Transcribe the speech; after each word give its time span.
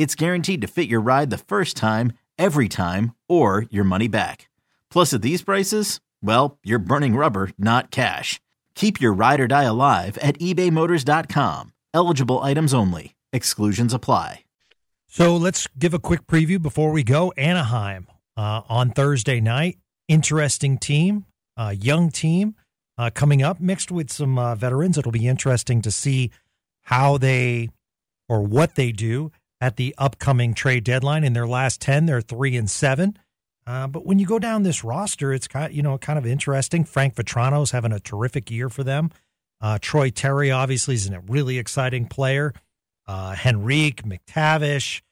it's 0.00 0.14
guaranteed 0.14 0.62
to 0.62 0.66
fit 0.66 0.88
your 0.88 1.02
ride 1.02 1.28
the 1.28 1.36
first 1.36 1.76
time, 1.76 2.14
every 2.38 2.70
time, 2.70 3.14
or 3.28 3.66
your 3.68 3.84
money 3.84 4.08
back. 4.08 4.48
Plus, 4.90 5.12
at 5.12 5.20
these 5.20 5.42
prices, 5.42 6.00
well, 6.22 6.58
you're 6.64 6.78
burning 6.78 7.16
rubber, 7.16 7.50
not 7.58 7.90
cash. 7.90 8.40
Keep 8.74 8.98
your 8.98 9.12
ride 9.12 9.40
or 9.40 9.46
die 9.46 9.64
alive 9.64 10.16
at 10.22 10.38
ebaymotors.com. 10.38 11.74
Eligible 11.92 12.38
items 12.38 12.72
only. 12.72 13.14
Exclusions 13.30 13.92
apply. 13.92 14.44
So 15.06 15.36
let's 15.36 15.66
give 15.78 15.92
a 15.92 15.98
quick 15.98 16.26
preview 16.26 16.62
before 16.62 16.92
we 16.92 17.04
go. 17.04 17.34
Anaheim 17.36 18.06
uh, 18.38 18.62
on 18.70 18.92
Thursday 18.92 19.38
night. 19.38 19.76
Interesting 20.08 20.78
team, 20.78 21.26
uh, 21.58 21.74
young 21.78 22.10
team 22.10 22.54
uh, 22.96 23.10
coming 23.12 23.42
up, 23.42 23.60
mixed 23.60 23.90
with 23.90 24.10
some 24.10 24.38
uh, 24.38 24.54
veterans. 24.54 24.96
It'll 24.96 25.12
be 25.12 25.28
interesting 25.28 25.82
to 25.82 25.90
see 25.90 26.30
how 26.84 27.18
they 27.18 27.68
or 28.30 28.40
what 28.40 28.76
they 28.76 28.92
do 28.92 29.30
at 29.60 29.76
the 29.76 29.94
upcoming 29.98 30.54
trade 30.54 30.84
deadline. 30.84 31.24
In 31.24 31.32
their 31.32 31.46
last 31.46 31.80
10, 31.80 32.06
they're 32.06 32.20
3 32.20 32.56
and 32.56 32.70
7. 32.70 33.18
Uh, 33.66 33.86
but 33.86 34.06
when 34.06 34.18
you 34.18 34.26
go 34.26 34.38
down 34.38 34.62
this 34.62 34.82
roster, 34.82 35.32
it's 35.32 35.46
kind 35.46 35.66
of, 35.66 35.72
you 35.72 35.82
know 35.82 35.96
kind 35.98 36.18
of 36.18 36.26
interesting. 36.26 36.84
Frank 36.84 37.14
Vatrano's 37.14 37.70
having 37.70 37.92
a 37.92 38.00
terrific 38.00 38.50
year 38.50 38.68
for 38.68 38.82
them. 38.82 39.10
Uh, 39.60 39.78
Troy 39.80 40.10
Terry 40.10 40.50
obviously 40.50 40.94
is 40.94 41.08
a 41.08 41.20
really 41.20 41.58
exciting 41.58 42.06
player. 42.06 42.54
Uh, 43.06 43.36
Henrique 43.44 44.02
McTavish, 44.02 45.02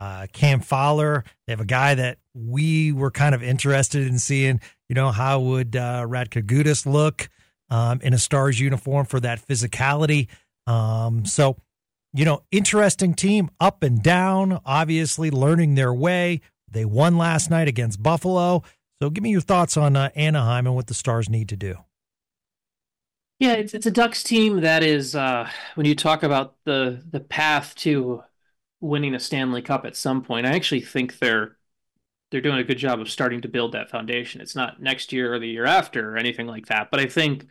uh, 0.00 0.26
Cam 0.32 0.60
Fowler. 0.60 1.24
They 1.46 1.52
have 1.52 1.60
a 1.60 1.66
guy 1.66 1.94
that 1.94 2.18
we 2.34 2.92
were 2.92 3.10
kind 3.10 3.34
of 3.34 3.42
interested 3.42 4.06
in 4.06 4.18
seeing. 4.18 4.60
You 4.88 4.94
know 4.94 5.10
how 5.10 5.40
would 5.40 5.76
uh, 5.76 6.06
Radko 6.08 6.42
Gudas 6.42 6.86
look 6.86 7.28
um, 7.68 8.00
in 8.02 8.14
a 8.14 8.18
Stars 8.18 8.58
uniform 8.58 9.06
for 9.06 9.20
that 9.20 9.46
physicality? 9.46 10.28
Um, 10.66 11.26
so 11.26 11.56
you 12.12 12.24
know, 12.24 12.42
interesting 12.50 13.14
team 13.14 13.50
up 13.60 13.82
and 13.82 14.02
down, 14.02 14.60
obviously 14.64 15.30
learning 15.30 15.74
their 15.74 15.94
way. 15.94 16.40
They 16.70 16.84
won 16.84 17.16
last 17.16 17.50
night 17.50 17.68
against 17.68 18.02
Buffalo. 18.02 18.62
So 19.00 19.10
give 19.10 19.22
me 19.22 19.30
your 19.30 19.40
thoughts 19.40 19.76
on 19.76 19.96
uh, 19.96 20.10
Anaheim 20.14 20.66
and 20.66 20.74
what 20.74 20.86
the 20.86 20.94
Stars 20.94 21.28
need 21.28 21.48
to 21.48 21.56
do. 21.56 21.76
Yeah, 23.38 23.54
it's 23.54 23.72
it's 23.72 23.86
a 23.86 23.90
Ducks 23.90 24.22
team 24.22 24.60
that 24.60 24.82
is 24.82 25.16
uh, 25.16 25.48
when 25.74 25.86
you 25.86 25.94
talk 25.94 26.22
about 26.22 26.56
the 26.64 27.02
the 27.10 27.20
path 27.20 27.74
to 27.76 28.22
winning 28.80 29.14
a 29.14 29.20
Stanley 29.20 29.62
Cup 29.62 29.86
at 29.86 29.96
some 29.96 30.22
point. 30.22 30.46
I 30.46 30.54
actually 30.54 30.82
think 30.82 31.18
they're 31.18 31.56
they're 32.30 32.42
doing 32.42 32.58
a 32.58 32.64
good 32.64 32.78
job 32.78 33.00
of 33.00 33.10
starting 33.10 33.40
to 33.40 33.48
build 33.48 33.72
that 33.72 33.90
foundation. 33.90 34.40
It's 34.42 34.54
not 34.54 34.82
next 34.82 35.12
year 35.12 35.32
or 35.32 35.38
the 35.38 35.48
year 35.48 35.64
after 35.64 36.12
or 36.12 36.16
anything 36.18 36.46
like 36.46 36.66
that, 36.66 36.90
but 36.90 37.00
I 37.00 37.06
think 37.06 37.46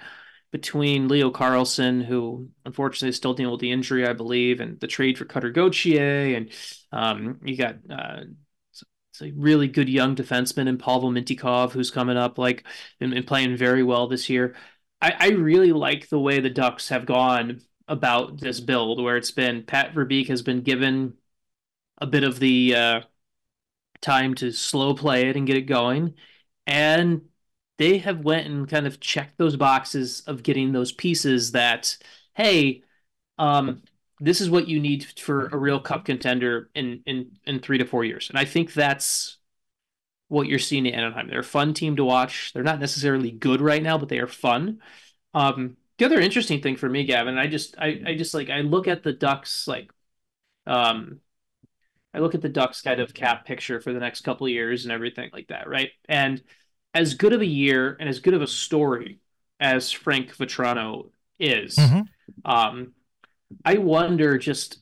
between 0.51 1.07
Leo 1.07 1.31
Carlsson, 1.31 2.03
who 2.03 2.49
unfortunately 2.65 3.09
is 3.09 3.15
still 3.15 3.33
dealing 3.33 3.51
with 3.51 3.61
the 3.61 3.71
injury, 3.71 4.07
I 4.07 4.13
believe, 4.13 4.59
and 4.59 4.79
the 4.79 4.87
trade 4.87 5.17
for 5.17 5.25
Cutter 5.25 5.51
Gauthier, 5.51 6.35
and 6.35 6.49
um, 6.91 7.39
you 7.43 7.55
got 7.55 7.75
uh, 7.89 8.21
it's 8.71 9.21
a 9.21 9.31
really 9.31 9.67
good 9.67 9.89
young 9.89 10.15
defenseman 10.15 10.67
in 10.67 10.77
Pavel 10.77 11.11
Mintyukov, 11.11 11.71
who's 11.71 11.91
coming 11.91 12.17
up 12.17 12.37
like 12.37 12.63
and, 12.99 13.13
and 13.13 13.27
playing 13.27 13.57
very 13.57 13.83
well 13.83 14.07
this 14.07 14.29
year. 14.29 14.55
I, 15.01 15.13
I, 15.17 15.27
really 15.29 15.71
like 15.71 16.09
the 16.09 16.19
way 16.19 16.39
the 16.39 16.49
Ducks 16.49 16.89
have 16.89 17.05
gone 17.05 17.61
about 17.87 18.39
this 18.39 18.59
build, 18.59 19.01
where 19.01 19.17
it's 19.17 19.31
been 19.31 19.63
Pat 19.63 19.93
Verbeek 19.93 20.27
has 20.27 20.41
been 20.41 20.61
given 20.61 21.13
a 21.99 22.07
bit 22.07 22.23
of 22.23 22.39
the 22.39 22.75
uh, 22.75 23.01
time 24.01 24.35
to 24.35 24.51
slow 24.51 24.93
play 24.93 25.29
it 25.29 25.35
and 25.35 25.47
get 25.47 25.57
it 25.57 25.63
going, 25.63 26.15
and 26.65 27.21
they 27.79 27.97
have 27.99 28.19
went 28.19 28.45
and 28.45 28.69
kind 28.69 28.85
of 28.85 28.99
checked 28.99 29.37
those 29.37 29.55
boxes 29.55 30.21
of 30.27 30.43
getting 30.43 30.71
those 30.73 30.91
pieces 30.91 31.53
that 31.53 31.97
hey 32.35 32.83
um, 33.39 33.81
this 34.19 34.41
is 34.41 34.49
what 34.49 34.67
you 34.67 34.81
need 34.81 35.05
for 35.17 35.47
a 35.47 35.57
real 35.57 35.79
cup 35.79 36.05
contender 36.05 36.69
in 36.75 37.01
in 37.07 37.31
in 37.45 37.59
three 37.59 37.77
to 37.79 37.85
four 37.85 38.03
years. 38.03 38.29
And 38.29 38.37
i 38.37 38.45
think 38.45 38.73
that's 38.73 39.37
what 40.27 40.47
you're 40.47 40.59
seeing 40.59 40.85
in 40.85 40.93
anaheim. 40.93 41.27
They're 41.27 41.39
a 41.39 41.43
fun 41.43 41.73
team 41.73 41.95
to 41.95 42.05
watch. 42.05 42.53
They're 42.53 42.63
not 42.63 42.79
necessarily 42.79 43.31
good 43.31 43.61
right 43.61 43.81
now 43.81 43.97
but 43.97 44.09
they 44.09 44.19
are 44.19 44.27
fun. 44.27 44.79
Um, 45.33 45.77
the 45.97 46.05
other 46.05 46.19
interesting 46.19 46.61
thing 46.61 46.77
for 46.77 46.87
me 46.89 47.03
gavin 47.03 47.37
i 47.37 47.45
just 47.47 47.75
I, 47.77 48.01
I 48.07 48.15
just 48.15 48.33
like 48.33 48.49
i 48.49 48.61
look 48.61 48.87
at 48.87 49.03
the 49.03 49.11
ducks 49.11 49.67
like 49.67 49.91
um 50.65 51.19
i 52.13 52.19
look 52.19 52.35
at 52.35 52.41
the 52.41 52.49
ducks 52.49 52.81
kind 52.81 53.01
of 53.01 53.13
cap 53.13 53.45
picture 53.45 53.81
for 53.81 53.93
the 53.93 53.99
next 53.99 54.21
couple 54.21 54.47
years 54.47 54.85
and 54.85 54.93
everything 54.93 55.29
like 55.33 55.49
that 55.49 55.67
right? 55.67 55.89
And 56.07 56.41
as 56.93 57.13
good 57.13 57.33
of 57.33 57.41
a 57.41 57.45
year 57.45 57.95
and 57.99 58.09
as 58.09 58.19
good 58.19 58.33
of 58.33 58.41
a 58.41 58.47
story 58.47 59.19
as 59.59 59.91
Frank 59.91 60.35
Vatrano 60.35 61.11
is, 61.39 61.75
mm-hmm. 61.75 62.01
um, 62.49 62.93
I 63.65 63.77
wonder 63.77 64.37
just 64.37 64.81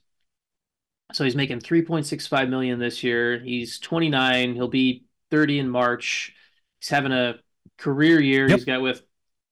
so 1.13 1.23
he's 1.23 1.35
making 1.35 1.59
3.65 1.59 2.49
million 2.49 2.79
this 2.79 3.03
year. 3.03 3.39
He's 3.39 3.79
29. 3.79 4.55
He'll 4.55 4.67
be 4.67 5.05
30 5.31 5.59
in 5.59 5.69
March. 5.69 6.33
He's 6.79 6.89
having 6.89 7.13
a 7.13 7.35
career 7.77 8.19
year. 8.19 8.47
Yep. 8.47 8.57
He's 8.57 8.65
got 8.65 8.81
with 8.81 9.01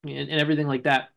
and, 0.03 0.29
and 0.29 0.41
everything 0.41 0.67
like 0.67 0.83
that. 0.83 1.09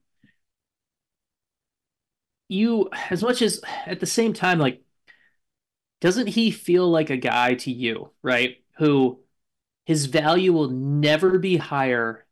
You, 2.48 2.88
as 3.10 3.22
much 3.22 3.42
as 3.42 3.60
at 3.84 4.00
the 4.00 4.06
same 4.06 4.32
time, 4.32 4.58
like, 4.58 4.82
doesn't 6.00 6.28
he 6.28 6.50
feel 6.50 6.88
like 6.88 7.10
a 7.10 7.16
guy 7.16 7.54
to 7.54 7.72
you, 7.72 8.12
right? 8.22 8.58
Who 8.78 9.18
his 9.88 10.04
value 10.04 10.52
will 10.52 10.68
never 10.68 11.38
be 11.38 11.56
higher 11.56 12.26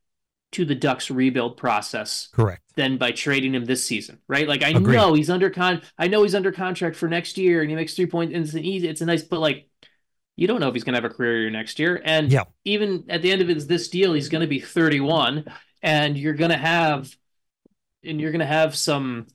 to 0.53 0.67
the 0.67 0.75
Ducks 0.75 1.11
rebuild 1.11 1.57
process. 1.57 2.29
Correct. 2.31 2.61
Than 2.75 2.99
by 2.99 3.13
trading 3.13 3.55
him 3.55 3.65
this 3.65 3.83
season, 3.83 4.21
right? 4.29 4.47
Like 4.47 4.63
I 4.63 4.69
Agreed. 4.69 4.95
know 4.95 5.15
he's 5.15 5.31
under 5.31 5.49
con 5.49 5.81
I 5.97 6.09
know 6.09 6.23
he's 6.23 6.35
under 6.35 6.53
contract 6.53 6.97
for 6.97 7.09
next 7.09 7.39
year 7.39 7.63
and 7.63 7.71
he 7.71 7.75
makes 7.75 7.95
three 7.95 8.05
points 8.05 8.35
and 8.35 8.45
it's 8.45 8.53
an 8.53 8.63
easy 8.63 8.87
it's 8.89 9.01
a 9.01 9.07
nice 9.07 9.23
but 9.23 9.41
like 9.41 9.71
you 10.37 10.47
don't 10.47 10.61
know 10.61 10.69
if 10.69 10.75
he's 10.75 10.85
gonna 10.85 10.99
have 10.99 11.11
a 11.11 11.15
career 11.15 11.41
year 11.41 11.51
next 11.51 11.79
year. 11.79 12.03
And 12.05 12.31
yeah. 12.31 12.45
even 12.67 13.07
at 13.09 13.23
the 13.23 13.33
end 13.33 13.41
of 13.41 13.49
his 13.49 13.67
this 13.67 13.89
deal, 13.89 14.13
he's 14.13 14.29
gonna 14.29 14.47
be 14.47 14.61
31 14.61 15.47
and 15.81 16.19
you're 16.19 16.35
gonna 16.35 16.59
have 16.59 17.11
and 18.05 18.21
you're 18.21 18.33
gonna 18.33 18.45
have 18.45 18.77
some 18.77 19.29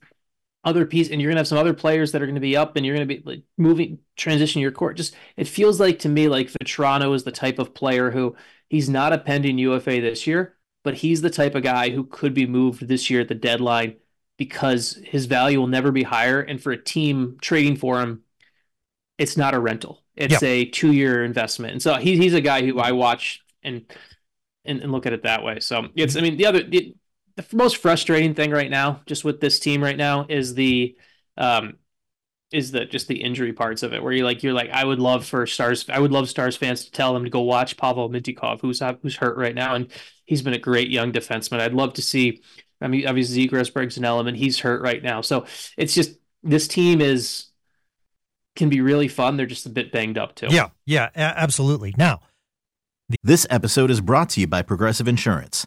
other 0.64 0.86
piece 0.86 1.10
and 1.10 1.20
you're 1.20 1.30
gonna 1.30 1.40
have 1.40 1.48
some 1.48 1.58
other 1.58 1.74
players 1.74 2.12
that 2.12 2.22
are 2.22 2.26
gonna 2.26 2.40
be 2.40 2.56
up 2.56 2.76
and 2.76 2.86
you're 2.86 2.94
gonna 2.94 3.06
be 3.06 3.22
like 3.24 3.42
moving 3.58 3.98
transition 4.16 4.60
your 4.60 4.70
court. 4.70 4.96
Just 4.96 5.14
it 5.36 5.48
feels 5.48 5.80
like 5.80 6.00
to 6.00 6.08
me 6.08 6.28
like 6.28 6.48
Vatrano 6.48 7.14
is 7.14 7.24
the 7.24 7.32
type 7.32 7.58
of 7.58 7.74
player 7.74 8.10
who 8.10 8.36
he's 8.68 8.88
not 8.88 9.12
a 9.12 9.18
pending 9.18 9.58
UFA 9.58 10.00
this 10.00 10.26
year, 10.26 10.56
but 10.84 10.94
he's 10.94 11.20
the 11.20 11.30
type 11.30 11.54
of 11.54 11.62
guy 11.62 11.90
who 11.90 12.04
could 12.04 12.34
be 12.34 12.46
moved 12.46 12.86
this 12.86 13.10
year 13.10 13.20
at 13.20 13.28
the 13.28 13.34
deadline 13.34 13.96
because 14.36 14.98
his 15.04 15.26
value 15.26 15.58
will 15.58 15.66
never 15.66 15.92
be 15.92 16.02
higher. 16.02 16.40
And 16.40 16.60
for 16.60 16.72
a 16.72 16.82
team 16.82 17.36
trading 17.40 17.76
for 17.76 18.00
him, 18.00 18.22
it's 19.18 19.36
not 19.36 19.54
a 19.54 19.60
rental. 19.60 20.02
It's 20.16 20.32
yep. 20.32 20.42
a 20.42 20.64
two 20.66 20.92
year 20.92 21.24
investment. 21.24 21.72
And 21.72 21.82
so 21.82 21.94
he, 21.94 22.16
he's 22.16 22.34
a 22.34 22.40
guy 22.40 22.64
who 22.64 22.78
I 22.78 22.92
watch 22.92 23.40
and, 23.62 23.84
and 24.64 24.80
and 24.80 24.92
look 24.92 25.06
at 25.06 25.12
it 25.12 25.24
that 25.24 25.42
way. 25.42 25.60
So 25.60 25.88
it's 25.94 26.16
I 26.16 26.20
mean 26.20 26.36
the 26.36 26.46
other 26.46 26.62
the, 26.62 26.94
the 27.36 27.44
most 27.52 27.78
frustrating 27.78 28.34
thing 28.34 28.50
right 28.50 28.70
now, 28.70 29.00
just 29.06 29.24
with 29.24 29.40
this 29.40 29.58
team 29.58 29.82
right 29.82 29.96
now, 29.96 30.26
is 30.28 30.54
the 30.54 30.96
um, 31.36 31.74
is 32.52 32.70
the 32.72 32.84
just 32.84 33.08
the 33.08 33.22
injury 33.22 33.52
parts 33.52 33.82
of 33.82 33.92
it, 33.92 34.02
where 34.02 34.12
you're 34.12 34.26
like 34.26 34.42
you're 34.42 34.52
like 34.52 34.70
I 34.70 34.84
would 34.84 34.98
love 34.98 35.24
for 35.24 35.46
stars, 35.46 35.86
I 35.88 35.98
would 35.98 36.12
love 36.12 36.28
stars 36.28 36.56
fans 36.56 36.84
to 36.84 36.92
tell 36.92 37.14
them 37.14 37.24
to 37.24 37.30
go 37.30 37.40
watch 37.40 37.76
Pavel 37.76 38.10
Mintyukov, 38.10 38.60
who's 38.60 38.82
who's 39.02 39.16
hurt 39.16 39.36
right 39.36 39.54
now, 39.54 39.74
and 39.74 39.88
he's 40.24 40.42
been 40.42 40.52
a 40.54 40.58
great 40.58 40.90
young 40.90 41.12
defenseman. 41.12 41.60
I'd 41.60 41.74
love 41.74 41.94
to 41.94 42.02
see. 42.02 42.42
I 42.80 42.88
mean, 42.88 43.06
obviously 43.06 43.48
Zegras 43.48 43.72
brings 43.72 43.96
an 43.96 44.04
element. 44.04 44.36
He's 44.36 44.58
hurt 44.58 44.82
right 44.82 45.02
now, 45.02 45.20
so 45.20 45.46
it's 45.76 45.94
just 45.94 46.18
this 46.42 46.66
team 46.68 47.00
is 47.00 47.46
can 48.56 48.68
be 48.68 48.80
really 48.80 49.08
fun. 49.08 49.36
They're 49.36 49.46
just 49.46 49.66
a 49.66 49.70
bit 49.70 49.92
banged 49.92 50.18
up 50.18 50.34
too. 50.34 50.48
Yeah, 50.50 50.68
yeah, 50.84 51.08
absolutely. 51.14 51.94
Now, 51.96 52.20
the- 53.08 53.16
this 53.22 53.46
episode 53.48 53.90
is 53.90 54.00
brought 54.00 54.28
to 54.30 54.40
you 54.40 54.46
by 54.46 54.62
Progressive 54.62 55.08
Insurance. 55.08 55.66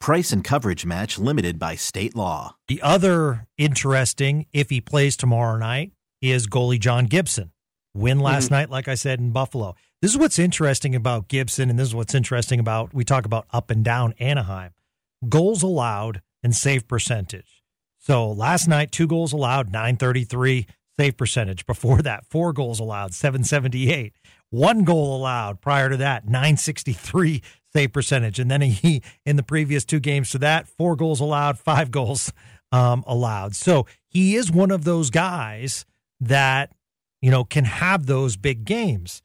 Price 0.00 0.32
and 0.32 0.42
coverage 0.42 0.86
match 0.86 1.18
limited 1.18 1.58
by 1.58 1.74
state 1.74 2.16
law. 2.16 2.56
The 2.68 2.80
other 2.82 3.46
interesting, 3.58 4.46
if 4.52 4.70
he 4.70 4.80
plays 4.80 5.16
tomorrow 5.16 5.58
night, 5.58 5.92
is 6.22 6.46
goalie 6.46 6.80
John 6.80 7.06
Gibson. 7.06 7.52
Win 7.94 8.18
last 8.18 8.46
mm-hmm. 8.46 8.54
night, 8.54 8.70
like 8.70 8.88
I 8.88 8.94
said, 8.94 9.20
in 9.20 9.30
Buffalo. 9.30 9.74
This 10.00 10.12
is 10.12 10.18
what's 10.18 10.38
interesting 10.38 10.94
about 10.94 11.28
Gibson, 11.28 11.68
and 11.68 11.78
this 11.78 11.88
is 11.88 11.94
what's 11.94 12.14
interesting 12.14 12.58
about 12.58 12.94
we 12.94 13.04
talk 13.04 13.26
about 13.26 13.46
up 13.52 13.70
and 13.70 13.84
down 13.84 14.14
Anaheim 14.18 14.72
goals 15.28 15.62
allowed 15.62 16.22
and 16.42 16.54
save 16.54 16.88
percentage. 16.88 17.62
So 17.98 18.30
last 18.30 18.66
night, 18.66 18.92
two 18.92 19.06
goals 19.06 19.32
allowed, 19.32 19.70
933 19.70 20.66
save 20.98 21.16
percentage. 21.16 21.66
Before 21.66 22.02
that, 22.02 22.26
four 22.26 22.52
goals 22.52 22.80
allowed, 22.80 23.14
778. 23.14 24.14
One 24.50 24.84
goal 24.84 25.16
allowed 25.16 25.60
prior 25.60 25.88
to 25.90 25.96
that, 25.98 26.24
963 26.24 27.42
save 27.72 27.92
percentage. 27.92 28.38
And 28.38 28.50
then 28.50 28.60
he, 28.60 29.02
in 29.24 29.36
the 29.36 29.42
previous 29.42 29.84
two 29.84 30.00
games 30.00 30.30
to 30.30 30.38
that, 30.38 30.68
four 30.68 30.96
goals 30.96 31.20
allowed, 31.20 31.58
five 31.58 31.90
goals 31.90 32.32
um, 32.72 33.04
allowed. 33.06 33.54
So 33.54 33.86
he 34.08 34.36
is 34.36 34.50
one 34.50 34.70
of 34.70 34.84
those 34.84 35.10
guys 35.10 35.84
that, 36.20 36.72
you 37.20 37.30
know, 37.30 37.44
can 37.44 37.64
have 37.64 38.06
those 38.06 38.36
big 38.36 38.64
games. 38.64 39.22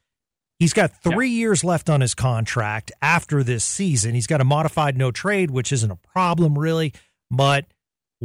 He's 0.59 0.73
got 0.73 1.03
three 1.03 1.29
yeah. 1.29 1.39
years 1.39 1.63
left 1.63 1.89
on 1.89 2.01
his 2.01 2.15
contract 2.15 2.91
after 3.01 3.43
this 3.43 3.63
season. 3.63 4.15
He's 4.15 4.27
got 4.27 4.41
a 4.41 4.45
modified 4.45 4.97
no 4.97 5.11
trade, 5.11 5.51
which 5.51 5.73
isn't 5.73 5.91
a 5.91 5.97
problem 5.97 6.57
really. 6.57 6.93
But 7.29 7.65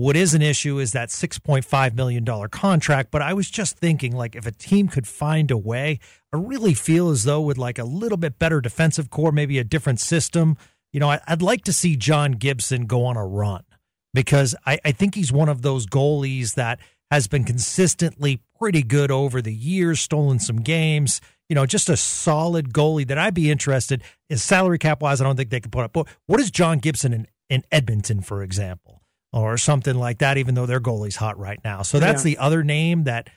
what 0.00 0.17
is 0.17 0.35
an 0.35 0.43
issue 0.43 0.79
is 0.79 0.93
that 0.93 1.08
$6.5 1.08 1.94
million 1.94 2.25
contract. 2.49 3.11
But 3.11 3.23
I 3.23 3.32
was 3.32 3.50
just 3.50 3.76
thinking, 3.76 4.14
like, 4.14 4.35
if 4.35 4.47
a 4.47 4.52
team 4.52 4.88
could 4.88 5.06
find 5.06 5.50
a 5.50 5.58
way, 5.58 5.99
I 6.32 6.37
really 6.38 6.75
feel 6.75 7.11
as 7.11 7.25
though 7.25 7.41
with 7.41 7.58
like 7.58 7.79
a 7.79 7.85
little 7.85 8.19
bit 8.19 8.38
better 8.38 8.61
defensive 8.61 9.11
corps, 9.11 9.32
maybe 9.32 9.58
a 9.58 9.64
different 9.64 10.00
system, 10.00 10.56
you 10.93 11.00
know, 11.00 11.19
I'd 11.26 11.43
like 11.43 11.64
to 11.64 11.73
see 11.73 11.97
John 11.97 12.32
Gibson 12.32 12.87
go 12.87 13.05
on 13.05 13.17
a 13.17 13.26
run 13.26 13.64
because 14.12 14.55
I, 14.67 14.79
I 14.85 14.93
think 14.93 15.14
he's 15.14 15.32
one 15.32 15.49
of 15.49 15.62
those 15.62 15.87
goalies 15.87 16.55
that 16.55 16.81
has 17.11 17.29
been 17.29 17.44
consistently 17.44 18.41
pretty 18.58 18.82
good 18.82 19.11
over 19.11 19.43
the 19.43 19.55
years, 19.55 20.00
stolen 20.00 20.38
some 20.38 20.62
games 20.62 21.20
you 21.50 21.56
know, 21.56 21.67
just 21.67 21.88
a 21.91 21.96
solid 21.96 22.73
goalie 22.73 23.06
that 23.08 23.19
I'd 23.19 23.35
be 23.35 23.50
interested 23.50 24.05
is 24.29 24.41
salary 24.41 24.79
cap 24.79 25.03
wise. 25.03 25.20
I 25.20 25.25
don't 25.25 25.35
think 25.35 25.50
they 25.50 25.58
can 25.58 25.73
put 25.73 25.82
up. 25.82 25.93
But 25.93 26.06
what 26.26 26.38
is 26.38 26.49
John 26.49 26.79
Gibson 26.79 27.12
in, 27.12 27.26
in 27.50 27.64
Edmonton, 27.73 28.23
for 28.23 28.44
example, 28.44 29.00
or 29.32 29.56
something 29.56 29.94
like 29.94 30.19
that? 30.19 30.38
Even 30.38 30.55
though 30.55 30.67
their 30.67 30.81
goalie's 30.81 31.17
hot 31.17 31.38
right 31.38 31.61
now, 31.65 31.82
so 31.82 31.99
that's 31.99 32.25
yeah. 32.25 32.35
the 32.35 32.38
other 32.38 32.62
name 32.62 33.05
that 33.05 33.29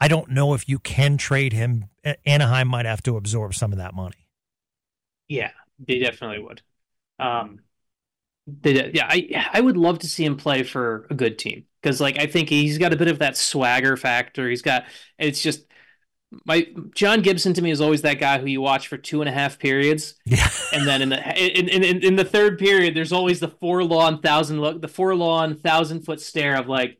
I 0.00 0.08
don't 0.08 0.30
know 0.30 0.54
if 0.54 0.68
you 0.68 0.78
can 0.78 1.16
trade 1.16 1.52
him. 1.52 1.86
Anaheim 2.24 2.68
might 2.68 2.86
have 2.86 3.02
to 3.02 3.16
absorb 3.16 3.54
some 3.54 3.72
of 3.72 3.78
that 3.78 3.94
money. 3.94 4.28
Yeah, 5.28 5.50
they 5.78 5.98
definitely 5.98 6.38
would. 6.38 6.62
Um, 7.18 7.60
they, 8.46 8.90
yeah, 8.92 9.06
I 9.08 9.50
I 9.52 9.60
would 9.60 9.76
love 9.76 9.98
to 10.00 10.06
see 10.06 10.24
him 10.24 10.36
play 10.36 10.62
for 10.62 11.06
a 11.10 11.14
good 11.14 11.38
team 11.38 11.64
because 11.82 12.00
like 12.00 12.18
I 12.18 12.26
think 12.26 12.48
he's 12.48 12.78
got 12.78 12.92
a 12.92 12.96
bit 12.96 13.08
of 13.08 13.18
that 13.18 13.36
swagger 13.36 13.96
factor. 13.96 14.48
He's 14.48 14.62
got 14.62 14.84
it's 15.18 15.42
just 15.42 15.66
my 16.44 16.66
John 16.94 17.22
Gibson 17.22 17.54
to 17.54 17.62
me 17.62 17.70
is 17.70 17.80
always 17.80 18.02
that 18.02 18.18
guy 18.18 18.38
who 18.38 18.46
you 18.46 18.60
watch 18.60 18.88
for 18.88 18.98
two 18.98 19.22
and 19.22 19.28
a 19.28 19.32
half 19.32 19.58
periods, 19.58 20.14
yeah. 20.24 20.48
and 20.72 20.86
then 20.86 21.02
in 21.02 21.08
the 21.08 21.58
in, 21.58 21.68
in 21.68 22.02
in 22.02 22.16
the 22.16 22.24
third 22.24 22.58
period, 22.58 22.94
there's 22.94 23.12
always 23.12 23.40
the 23.40 23.48
forlorn 23.48 24.18
thousand 24.18 24.60
look, 24.60 24.80
the 24.80 24.88
forlorn 24.88 25.56
thousand 25.56 26.02
foot 26.02 26.20
stare 26.20 26.56
of 26.56 26.68
like, 26.68 26.98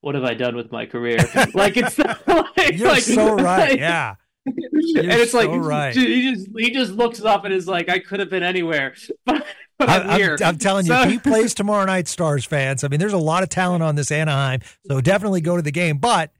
what 0.00 0.14
have 0.14 0.24
I 0.24 0.34
done 0.34 0.56
with 0.56 0.72
my 0.72 0.86
career? 0.86 1.18
like 1.54 1.76
it's 1.76 1.98
not 1.98 2.26
like 2.56 2.78
you're 2.78 2.88
like, 2.88 3.02
so 3.02 3.34
right, 3.34 3.70
like, 3.70 3.78
yeah. 3.78 4.14
You're 4.44 5.04
and 5.04 5.12
it's 5.12 5.32
so 5.32 5.38
like 5.38 5.50
right. 5.50 5.94
he 5.94 6.34
just 6.34 6.48
he 6.56 6.70
just 6.70 6.92
looks 6.92 7.22
up 7.22 7.44
and 7.44 7.52
is 7.52 7.68
like, 7.68 7.88
I 7.88 7.98
could 7.98 8.20
have 8.20 8.30
been 8.30 8.42
anywhere, 8.42 8.94
but. 9.24 9.46
I'm, 9.80 10.10
I'm, 10.10 10.36
I'm, 10.44 10.58
telling 10.58 10.86
you, 10.86 10.92
so, 10.92 11.08
he 11.08 11.18
plays 11.18 11.54
tomorrow 11.54 11.84
night, 11.84 12.06
Stars 12.06 12.44
fans. 12.44 12.84
I 12.84 12.88
mean, 12.88 13.00
there's 13.00 13.14
a 13.14 13.18
lot 13.18 13.42
of 13.42 13.48
talent 13.48 13.82
on 13.82 13.96
this 13.96 14.12
Anaheim, 14.12 14.60
so 14.86 15.00
definitely 15.00 15.40
go 15.40 15.56
to 15.56 15.62
the 15.62 15.72
game. 15.72 15.98
But 15.98 16.30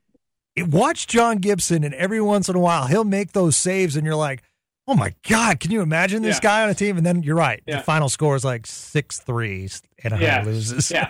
watch 0.59 1.07
John 1.07 1.39
Gibson, 1.39 1.85
and 1.85 1.95
every 1.95 2.21
once 2.21 2.49
in 2.49 2.57
a 2.57 2.61
while 2.61 2.87
he'll 2.87 3.05
make 3.05 3.33
those 3.33 3.57
saves, 3.57 3.97
and 3.97 4.05
you're 4.05 4.17
like, 4.17 4.43
oh 4.87 4.95
my 4.95 5.15
god, 5.29 5.61
can 5.61 5.71
you 5.71 5.81
imagine 5.81 6.23
this 6.23 6.37
yeah. 6.37 6.41
guy 6.41 6.63
on 6.63 6.71
a 6.71 6.75
team? 6.75 6.97
And 6.97 7.07
then 7.07 7.23
you're 7.23 7.37
right, 7.37 7.63
yeah. 7.67 7.79
the 7.79 7.83
final 7.83 8.09
score 8.09 8.37
is 8.37 8.45
like 8.45 8.67
six 8.67 9.19
three, 9.21 9.69
and 10.03 10.21
yeah. 10.21 10.43
loses. 10.45 10.93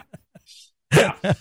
Yeah. 0.94 1.14
yeah. 1.22 1.32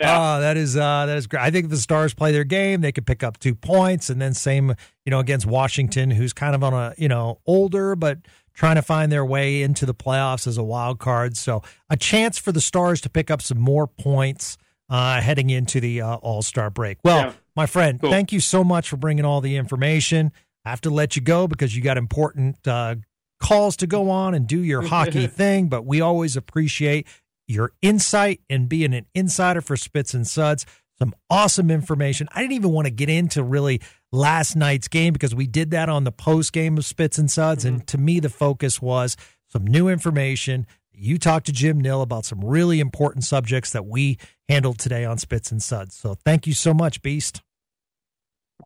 Oh, 0.00 0.40
that 0.40 0.56
is 0.56 0.74
uh, 0.74 1.04
that 1.04 1.18
is 1.18 1.26
great. 1.26 1.42
I 1.42 1.50
think 1.50 1.64
if 1.64 1.70
the 1.70 1.76
Stars 1.76 2.14
play 2.14 2.32
their 2.32 2.44
game, 2.44 2.80
they 2.80 2.92
could 2.92 3.06
pick 3.06 3.22
up 3.22 3.38
two 3.38 3.54
points, 3.54 4.08
and 4.08 4.22
then 4.22 4.32
same, 4.32 4.70
you 5.04 5.10
know, 5.10 5.18
against 5.18 5.44
Washington, 5.44 6.10
who's 6.10 6.32
kind 6.32 6.54
of 6.54 6.64
on 6.64 6.72
a 6.72 6.94
you 6.96 7.08
know 7.08 7.40
older 7.44 7.94
but 7.94 8.20
trying 8.54 8.76
to 8.76 8.82
find 8.82 9.12
their 9.12 9.24
way 9.24 9.62
into 9.62 9.86
the 9.86 9.94
playoffs 9.94 10.46
as 10.46 10.56
a 10.56 10.64
wild 10.64 10.98
card. 10.98 11.36
So 11.36 11.62
a 11.90 11.96
chance 11.96 12.38
for 12.38 12.50
the 12.50 12.60
Stars 12.60 13.02
to 13.02 13.10
pick 13.10 13.30
up 13.30 13.42
some 13.42 13.58
more 13.58 13.86
points 13.86 14.56
uh, 14.88 15.20
heading 15.20 15.50
into 15.50 15.80
the 15.80 16.00
uh, 16.00 16.16
All 16.16 16.42
Star 16.42 16.70
break. 16.70 16.98
Well, 17.04 17.26
yeah. 17.26 17.32
my 17.54 17.66
friend, 17.66 18.00
cool. 18.00 18.10
thank 18.10 18.32
you 18.32 18.40
so 18.40 18.64
much 18.64 18.88
for 18.88 18.96
bringing 18.96 19.24
all 19.24 19.40
the 19.40 19.56
information. 19.56 20.32
I 20.64 20.70
have 20.70 20.80
to 20.82 20.90
let 20.90 21.16
you 21.16 21.22
go 21.22 21.46
because 21.46 21.74
you 21.76 21.82
got 21.82 21.96
important 21.96 22.66
uh, 22.66 22.96
calls 23.40 23.76
to 23.78 23.86
go 23.86 24.10
on 24.10 24.34
and 24.34 24.46
do 24.46 24.62
your 24.62 24.82
hockey 24.82 25.26
thing, 25.28 25.68
but 25.68 25.86
we 25.86 26.00
always 26.00 26.36
appreciate 26.36 27.06
your 27.46 27.72
insight 27.80 28.40
and 28.50 28.68
being 28.68 28.94
an 28.94 29.06
insider 29.14 29.60
for 29.60 29.76
Spits 29.76 30.14
and 30.14 30.26
Suds. 30.26 30.66
Some 30.98 31.14
awesome 31.30 31.70
information. 31.70 32.28
I 32.32 32.40
didn't 32.40 32.54
even 32.54 32.72
want 32.72 32.86
to 32.86 32.90
get 32.90 33.08
into 33.08 33.42
really 33.42 33.80
last 34.10 34.56
night's 34.56 34.88
game 34.88 35.12
because 35.12 35.34
we 35.34 35.46
did 35.46 35.70
that 35.70 35.88
on 35.88 36.04
the 36.04 36.12
post 36.12 36.52
game 36.52 36.76
of 36.76 36.84
Spits 36.84 37.18
and 37.18 37.30
Suds. 37.30 37.64
Mm-hmm. 37.64 37.74
And 37.74 37.86
to 37.86 37.98
me, 37.98 38.20
the 38.20 38.28
focus 38.28 38.82
was 38.82 39.16
some 39.48 39.66
new 39.66 39.88
information 39.88 40.66
you 40.98 41.18
talked 41.18 41.46
to 41.46 41.52
Jim 41.52 41.80
Nill 41.80 42.02
about 42.02 42.24
some 42.24 42.44
really 42.44 42.80
important 42.80 43.24
subjects 43.24 43.70
that 43.70 43.86
we 43.86 44.18
handled 44.48 44.78
today 44.78 45.04
on 45.04 45.18
Spits 45.18 45.50
and 45.52 45.62
Suds. 45.62 45.94
So 45.94 46.14
thank 46.24 46.46
you 46.46 46.54
so 46.54 46.74
much, 46.74 47.02
Beast. 47.02 47.42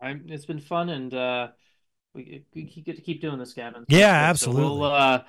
I'm, 0.00 0.24
it's 0.28 0.46
been 0.46 0.60
fun, 0.60 0.88
and 0.88 1.12
uh, 1.12 1.48
we, 2.14 2.44
we 2.54 2.62
get 2.64 2.96
to 2.96 3.02
keep 3.02 3.20
doing 3.20 3.38
this, 3.38 3.52
Gavin. 3.52 3.84
Yeah, 3.88 4.10
absolutely. 4.10 4.62
So 4.62 4.78
we'll, 4.78 4.84
uh, 4.84 5.22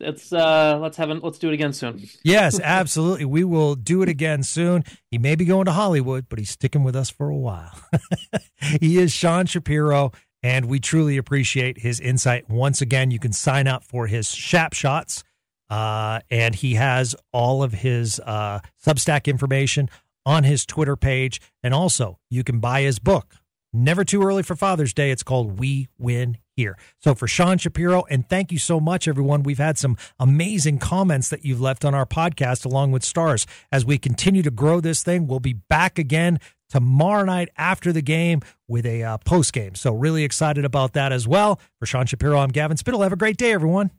let's 0.00 0.32
uh, 0.32 0.78
let's 0.80 0.96
have 0.96 1.10
let's 1.22 1.38
do 1.38 1.48
it 1.48 1.54
again 1.54 1.72
soon. 1.72 2.02
yes, 2.24 2.58
absolutely. 2.60 3.24
We 3.24 3.44
will 3.44 3.74
do 3.74 4.02
it 4.02 4.08
again 4.08 4.42
soon. 4.42 4.84
He 5.10 5.18
may 5.18 5.36
be 5.36 5.44
going 5.44 5.66
to 5.66 5.72
Hollywood, 5.72 6.28
but 6.28 6.38
he's 6.38 6.50
sticking 6.50 6.84
with 6.84 6.96
us 6.96 7.10
for 7.10 7.28
a 7.28 7.36
while. 7.36 7.78
he 8.80 8.98
is 8.98 9.12
Sean 9.12 9.46
Shapiro, 9.46 10.12
and 10.42 10.66
we 10.66 10.80
truly 10.80 11.16
appreciate 11.16 11.78
his 11.78 12.00
insight. 12.00 12.50
Once 12.50 12.80
again, 12.80 13.10
you 13.10 13.18
can 13.18 13.32
sign 13.32 13.66
up 13.68 13.84
for 13.84 14.08
his 14.08 14.30
Shap 14.30 14.72
Shots 14.72 15.22
uh, 15.70 16.20
and 16.30 16.54
he 16.54 16.74
has 16.74 17.14
all 17.32 17.62
of 17.62 17.72
his 17.72 18.20
uh, 18.20 18.60
Substack 18.84 19.26
information 19.26 19.88
on 20.24 20.44
his 20.44 20.66
Twitter 20.66 20.96
page. 20.96 21.40
And 21.62 21.74
also, 21.74 22.18
you 22.30 22.44
can 22.44 22.60
buy 22.60 22.82
his 22.82 22.98
book, 22.98 23.34
Never 23.72 24.04
Too 24.04 24.22
Early 24.22 24.42
for 24.42 24.56
Father's 24.56 24.92
Day. 24.92 25.10
It's 25.10 25.22
called 25.22 25.58
We 25.58 25.88
Win 25.98 26.38
Here. 26.54 26.76
So, 26.98 27.14
for 27.14 27.26
Sean 27.26 27.58
Shapiro, 27.58 28.04
and 28.10 28.28
thank 28.28 28.52
you 28.52 28.58
so 28.58 28.80
much, 28.80 29.08
everyone. 29.08 29.42
We've 29.42 29.58
had 29.58 29.78
some 29.78 29.96
amazing 30.18 30.78
comments 30.78 31.28
that 31.30 31.44
you've 31.44 31.60
left 31.60 31.84
on 31.84 31.94
our 31.94 32.06
podcast, 32.06 32.64
along 32.64 32.92
with 32.92 33.04
stars. 33.04 33.46
As 33.72 33.84
we 33.84 33.98
continue 33.98 34.42
to 34.42 34.50
grow 34.50 34.80
this 34.80 35.02
thing, 35.02 35.26
we'll 35.26 35.40
be 35.40 35.54
back 35.54 35.98
again 35.98 36.40
tomorrow 36.68 37.24
night 37.24 37.48
after 37.56 37.92
the 37.92 38.02
game 38.02 38.42
with 38.66 38.84
a 38.84 39.02
uh, 39.02 39.18
post 39.18 39.52
game. 39.52 39.74
So, 39.74 39.94
really 39.94 40.24
excited 40.24 40.64
about 40.64 40.92
that 40.92 41.12
as 41.12 41.26
well. 41.26 41.58
For 41.78 41.86
Sean 41.86 42.06
Shapiro, 42.06 42.38
I'm 42.38 42.50
Gavin 42.50 42.76
Spittle. 42.76 43.02
Have 43.02 43.12
a 43.12 43.16
great 43.16 43.36
day, 43.36 43.52
everyone. 43.52 43.90